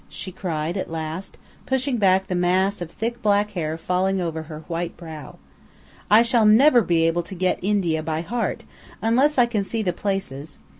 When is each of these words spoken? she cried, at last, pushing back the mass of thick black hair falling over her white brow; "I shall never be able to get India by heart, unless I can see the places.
she 0.09 0.31
cried, 0.31 0.77
at 0.77 0.89
last, 0.89 1.37
pushing 1.67 1.97
back 1.97 2.25
the 2.25 2.33
mass 2.33 2.81
of 2.81 2.89
thick 2.89 3.21
black 3.21 3.51
hair 3.51 3.77
falling 3.77 4.19
over 4.19 4.41
her 4.41 4.61
white 4.67 4.97
brow; 4.97 5.35
"I 6.09 6.23
shall 6.23 6.47
never 6.47 6.81
be 6.81 7.05
able 7.05 7.21
to 7.21 7.35
get 7.35 7.59
India 7.61 8.01
by 8.01 8.21
heart, 8.21 8.65
unless 8.99 9.37
I 9.37 9.45
can 9.45 9.63
see 9.63 9.83
the 9.83 9.93
places. 9.93 10.57